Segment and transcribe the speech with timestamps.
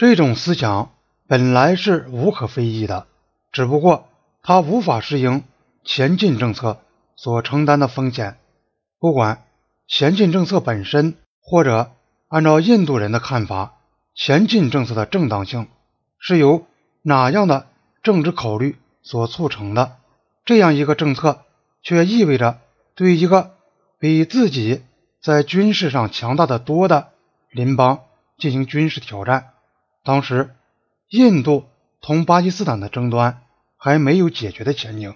[0.00, 0.94] 这种思想
[1.28, 3.06] 本来是无可非议的，
[3.52, 4.08] 只不过
[4.42, 5.44] 他无法适应
[5.84, 6.80] 前进政策
[7.16, 8.38] 所承担的风险。
[8.98, 9.42] 不管
[9.86, 11.92] 前进政策本身，或者
[12.28, 13.74] 按照印度人的看法，
[14.14, 15.68] 前进政策的正当性
[16.18, 16.64] 是由
[17.02, 17.66] 哪样的
[18.02, 19.98] 政治考虑所促成的，
[20.46, 21.44] 这样一个政策
[21.82, 22.58] 却意味着
[22.94, 23.50] 对一个
[23.98, 24.80] 比自己
[25.20, 27.08] 在军事上强大的多的
[27.50, 28.00] 邻邦
[28.38, 29.50] 进行军事挑战。
[30.02, 30.54] 当时，
[31.08, 31.66] 印度
[32.00, 33.42] 同巴基斯坦的争端
[33.76, 35.14] 还没有解决的前景，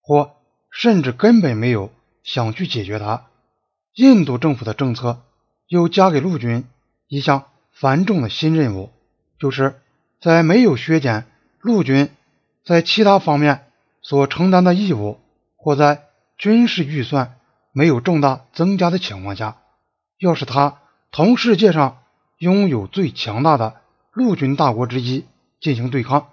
[0.00, 0.32] 或
[0.70, 1.92] 甚至根本没有
[2.24, 3.26] 想去解决它。
[3.94, 5.22] 印度政府的政策
[5.68, 6.64] 又加给陆军
[7.06, 8.90] 一项繁重的新任务，
[9.38, 9.80] 就是
[10.20, 11.26] 在没有削减
[11.60, 12.10] 陆军
[12.64, 13.66] 在其他方面
[14.02, 15.20] 所承担的义务，
[15.56, 16.02] 或在
[16.36, 17.38] 军事预算
[17.72, 19.58] 没有重大增加的情况下，
[20.18, 20.80] 要使他
[21.12, 22.02] 同世界上
[22.38, 23.76] 拥有最强大的。
[24.16, 25.26] 陆军大国之一
[25.60, 26.28] 进行对抗。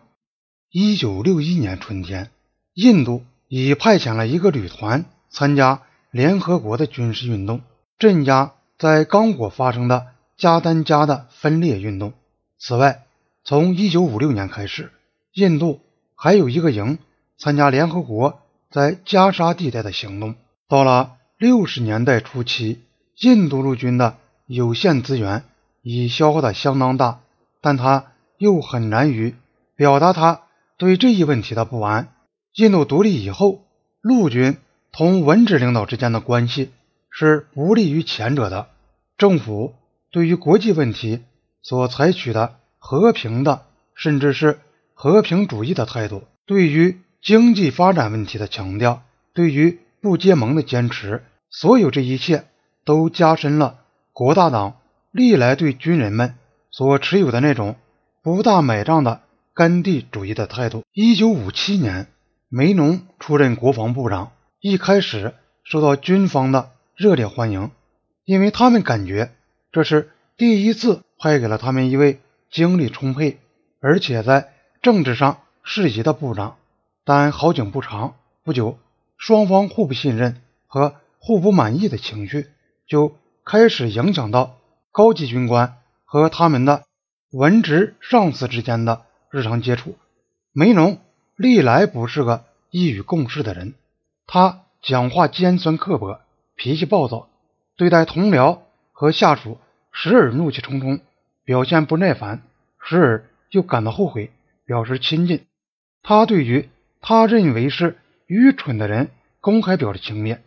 [0.71, 2.31] 一九六一年春天，
[2.73, 7.59] 印度已派遣了一个旅团参加联合国的军事运动，
[7.99, 12.13] 镇压在刚果发生的加丹加的分裂运动。
[12.57, 13.03] 此外，
[13.43, 14.89] 从一九五六年开始，
[15.33, 15.81] 印度
[16.15, 16.99] 还有一个营
[17.37, 18.39] 参加联合国
[18.71, 20.35] 在加沙地带的行动。
[20.69, 22.79] 到了六十年代初期，
[23.19, 24.15] 印度陆军的
[24.45, 25.43] 有限资源
[25.81, 27.19] 已消耗的相当大。
[27.63, 29.35] 但他又很难于
[29.77, 30.41] 表达他
[30.77, 32.09] 对这一问题的不安。
[32.55, 33.63] 印度独立以后，
[34.01, 34.57] 陆军
[34.91, 36.71] 同文职领导之间的关系
[37.09, 38.67] 是不利于前者的。
[39.17, 39.73] 政府
[40.11, 41.23] 对于国际问题
[41.61, 43.61] 所采取的和平的，
[43.95, 44.59] 甚至是
[44.93, 52.43] 和平主义的态度，对于经济发展问题的强调，对于不结盟的坚持，所有这一切
[52.83, 53.79] 都加深了
[54.11, 54.75] 国大党
[55.11, 56.35] 历来对军人们。
[56.75, 57.75] 所持有的那种
[58.23, 59.21] 不大买账的
[59.53, 60.83] 甘地主义的态度。
[60.91, 62.07] 一九五七年，
[62.49, 67.69] 梅农出任国防部长，一开始受到军方的热烈欢迎，
[68.25, 69.29] 因为他们感觉
[69.71, 73.37] 这是第一次派给了他们一位精力充沛
[73.79, 76.55] 而且在政治上适宜的部长。
[77.05, 78.79] 但好景不长，不久，
[79.15, 82.47] 双方互不信任和互不满意的情绪
[82.87, 83.15] 就
[83.45, 84.57] 开始影响到
[84.91, 85.77] 高级军官。
[86.13, 86.85] 和他们的
[87.31, 89.01] 文职上司之间的
[89.31, 89.97] 日常接触，
[90.51, 90.99] 梅农
[91.35, 93.73] 历来不是个易于共事的人。
[94.27, 96.21] 他讲话尖酸刻薄，
[96.55, 97.29] 脾气暴躁，
[97.77, 98.59] 对待同僚
[98.91, 99.57] 和下属
[99.91, 100.99] 时而怒气冲冲，
[101.45, 102.41] 表现不耐烦；
[102.79, 104.29] 时而又感到后悔，
[104.67, 105.47] 表示亲近。
[106.03, 106.69] 他对于
[107.01, 107.97] 他认为是
[108.27, 109.09] 愚蠢的人
[109.41, 110.37] 公开表示轻蔑，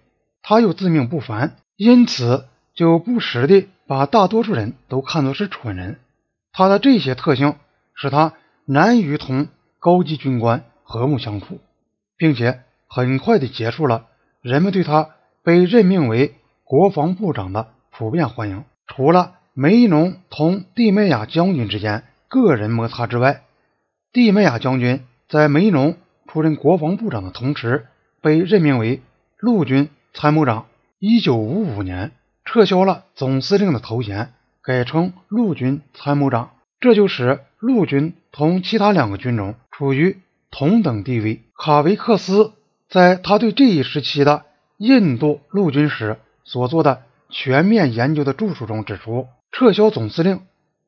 [0.43, 3.69] 他又自命不凡，因此就不时地。
[3.87, 6.01] 把大多数人都看作是蠢人，
[6.53, 7.55] 他的这些特性
[7.95, 8.33] 使他
[8.65, 9.47] 难于同
[9.79, 11.61] 高级军官和睦相处，
[12.17, 14.07] 并且很快的结束了
[14.43, 15.11] 人们对他
[15.45, 18.65] 被任命为国防部长的普遍欢迎。
[18.89, 23.43] 除了梅农同蒂麦亚将军之间个人摩擦之外，
[24.13, 25.97] 蒂麦亚将军在梅农
[26.27, 27.87] 出任国防部长的同时
[28.21, 29.01] 被任命为
[29.39, 30.67] 陆军参谋长。
[30.99, 32.11] 一九五五年。
[32.47, 40.21] 撤销了总司令的头衔，改称陆军参谋长，这就使陆军同其他两个军种处于
[40.51, 41.43] 同等地位。
[41.59, 42.53] 卡维克斯
[42.89, 44.45] 在他对这一时期的
[44.79, 50.41] 印度陆军史所做的全面研究的著述中指出，撤销总司令，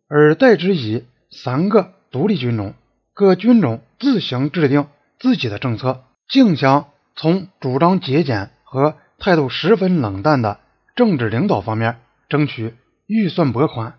[0.08, 2.74] 而代之以三个独立军种，
[3.14, 4.86] 各军种自行制定
[5.18, 6.86] 自己的政策，竞相
[7.16, 10.60] 从主张节俭和态度十分冷淡的。
[10.98, 12.74] 政治领导方面争取
[13.06, 13.94] 预算拨款，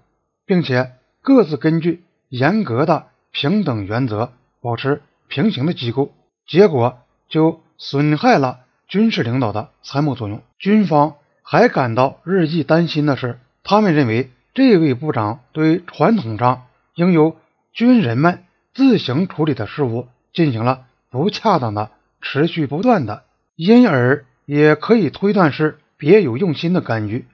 [0.46, 6.12] 并且各自根据严格的平等原则保持平行的机构，
[6.46, 7.00] 结果
[7.30, 8.60] 就损害了
[8.90, 10.44] 军事领导的参谋作用。
[10.58, 16.66] 军方还感到日益担心的是，他们认为这位部长对传统上
[16.96, 17.38] 应由
[17.72, 23.24] 军人们自行处理的事务进行了不恰当的、持续不断的，
[23.56, 25.80] 因而也可以推断是。
[26.00, 27.26] 别有用心的干预，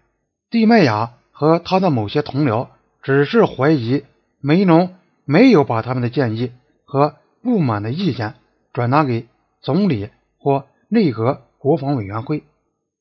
[0.50, 2.70] 蒂麦亚和他的某些同僚
[3.04, 4.04] 只是怀疑
[4.42, 6.52] 梅农没有把他们的建议
[6.84, 8.34] 和不满的意见
[8.74, 9.28] 转达给
[9.62, 10.10] 总理
[10.40, 12.44] 或内阁国防委员会，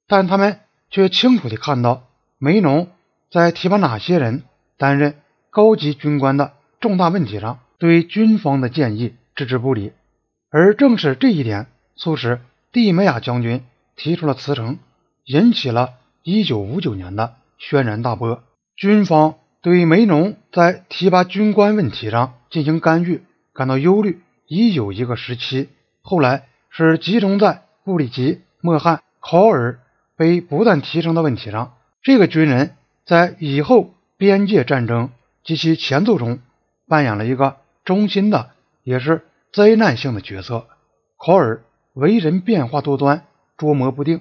[0.06, 2.04] 但他们却清楚地看到
[2.36, 2.88] 梅农
[3.30, 4.42] 在提拔哪些人
[4.76, 5.14] 担任
[5.48, 9.92] 高级军官的重大问题上对军方的建议置之不理，
[10.50, 13.64] 而正是这一点促使蒂麦亚将军
[13.96, 14.78] 提出了辞呈。
[15.24, 15.94] 引起了
[16.24, 18.42] 1959年的轩然大波。
[18.76, 23.22] 军方对梅农在提拔军官问题上进行干预
[23.52, 25.68] 感到忧虑已有一个时期，
[26.02, 29.80] 后来是集中在布里吉、莫汉、考尔
[30.16, 31.74] 被不断提升的问题上。
[32.02, 32.76] 这个军人
[33.06, 35.10] 在以后边界战争
[35.44, 36.40] 及其前奏中
[36.86, 38.50] 扮演了一个中心的，
[38.82, 39.22] 也是
[39.52, 40.66] 灾难性的角色。
[41.16, 41.62] 考尔
[41.94, 43.24] 为人变化多端，
[43.56, 44.20] 捉摸不定，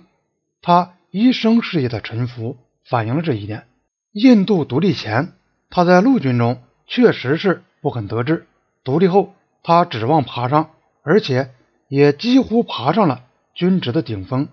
[0.64, 2.58] 他一生事业的沉浮
[2.90, 3.68] 反映了这一点。
[4.14, 5.34] 印度独立前，
[5.70, 8.46] 他在陆军中确实是不肯得志；
[8.84, 10.72] 独立后，他指望爬上，
[11.04, 11.52] 而且
[11.88, 14.48] 也几乎爬上了军职的顶峰，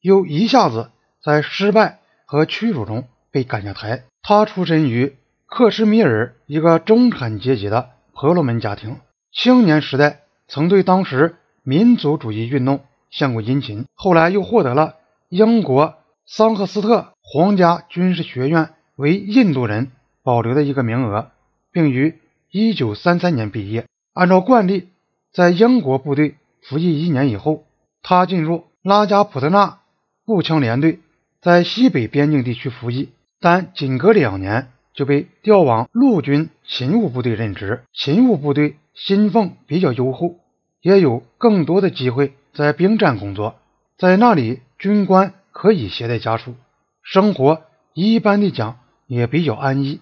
[0.00, 0.90] 又一下子
[1.24, 4.04] 在失败和屈辱中被赶下台。
[4.22, 5.16] 他出身于
[5.46, 9.00] 克什米尔一个中产阶级的婆罗门家庭，
[9.32, 11.34] 青年时代曾对当时。
[11.68, 14.94] 民族主义运动献过殷勤，后来又获得了
[15.28, 19.90] 英国桑赫斯特皇家军事学院为印度人
[20.22, 21.30] 保留的一个名额，
[21.72, 22.14] 并于
[22.52, 23.86] 1933年毕业。
[24.12, 24.88] 按照惯例，
[25.32, 27.64] 在英国部队服役一年以后，
[28.02, 29.80] 他进入拉加普特纳
[30.24, 31.00] 步枪联队，
[31.42, 33.08] 在西北边境地区服役，
[33.40, 37.82] 但仅隔两年就被调往陆军勤务部队任职。
[37.92, 40.36] 勤务部队薪俸比较优厚。
[40.82, 43.56] 也有更多的机会在兵站工作，
[43.98, 46.54] 在那里，军官可以携带家属，
[47.02, 47.62] 生活
[47.94, 50.00] 一般的讲也比较安逸。